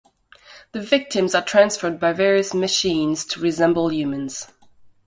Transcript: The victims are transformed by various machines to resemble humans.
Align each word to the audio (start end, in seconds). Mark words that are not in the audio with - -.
The 0.71 0.81
victims 0.81 1.35
are 1.35 1.43
transformed 1.45 1.99
by 1.99 2.11
various 2.11 2.55
machines 2.55 3.23
to 3.25 3.39
resemble 3.39 3.89
humans. 3.91 4.47